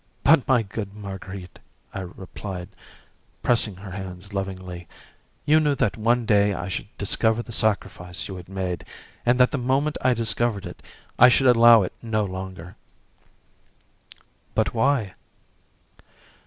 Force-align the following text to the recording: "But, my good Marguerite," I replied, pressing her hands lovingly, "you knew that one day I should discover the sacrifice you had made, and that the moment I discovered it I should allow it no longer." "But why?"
"But, 0.23 0.47
my 0.47 0.63
good 0.63 0.95
Marguerite," 0.95 1.59
I 1.93 1.99
replied, 1.99 2.69
pressing 3.43 3.75
her 3.75 3.91
hands 3.91 4.33
lovingly, 4.33 4.87
"you 5.45 5.59
knew 5.59 5.75
that 5.75 5.95
one 5.95 6.25
day 6.25 6.55
I 6.55 6.69
should 6.69 6.87
discover 6.97 7.43
the 7.43 7.51
sacrifice 7.51 8.27
you 8.27 8.35
had 8.37 8.49
made, 8.49 8.83
and 9.27 9.39
that 9.39 9.51
the 9.51 9.59
moment 9.59 9.99
I 10.01 10.15
discovered 10.15 10.65
it 10.65 10.81
I 11.19 11.29
should 11.29 11.55
allow 11.55 11.83
it 11.83 11.93
no 12.01 12.25
longer." 12.25 12.75
"But 14.55 14.73
why?" 14.73 15.13